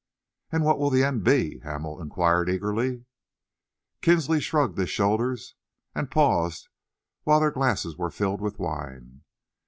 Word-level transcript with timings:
"And 0.51 0.63
what 0.63 0.79
will 0.79 0.89
the 0.89 1.03
end 1.03 1.23
be?" 1.23 1.59
Hamel 1.59 2.01
enquired 2.01 2.49
eagerly. 2.49 3.05
Kinsley 4.01 4.39
shrugged 4.39 4.75
his 4.79 4.89
shoulders 4.89 5.53
and 5.93 6.09
paused 6.09 6.69
while 7.23 7.39
their 7.39 7.51
glasses 7.51 7.97
were 7.97 8.09
filled 8.09 8.41
with 8.41 8.57
wine. 8.57 9.21